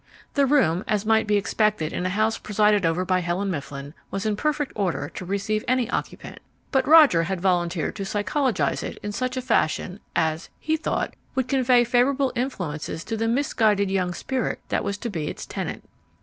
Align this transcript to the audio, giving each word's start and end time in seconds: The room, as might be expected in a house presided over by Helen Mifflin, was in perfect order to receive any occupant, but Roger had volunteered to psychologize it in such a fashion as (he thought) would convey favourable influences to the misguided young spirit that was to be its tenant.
The 0.33 0.47
room, 0.47 0.83
as 0.87 1.05
might 1.05 1.27
be 1.27 1.35
expected 1.37 1.93
in 1.93 2.07
a 2.07 2.09
house 2.09 2.39
presided 2.39 2.87
over 2.87 3.05
by 3.05 3.19
Helen 3.19 3.51
Mifflin, 3.51 3.93
was 4.09 4.25
in 4.25 4.35
perfect 4.35 4.71
order 4.75 5.09
to 5.13 5.25
receive 5.25 5.63
any 5.67 5.87
occupant, 5.91 6.39
but 6.71 6.87
Roger 6.87 7.21
had 7.21 7.39
volunteered 7.39 7.95
to 7.97 8.03
psychologize 8.05 8.81
it 8.81 8.97
in 9.03 9.11
such 9.11 9.37
a 9.37 9.43
fashion 9.43 9.99
as 10.15 10.49
(he 10.57 10.75
thought) 10.75 11.13
would 11.35 11.47
convey 11.47 11.83
favourable 11.83 12.33
influences 12.35 13.03
to 13.03 13.15
the 13.15 13.27
misguided 13.27 13.91
young 13.91 14.15
spirit 14.15 14.59
that 14.69 14.83
was 14.83 14.97
to 14.97 15.09
be 15.11 15.27
its 15.27 15.45
tenant. 15.45 15.87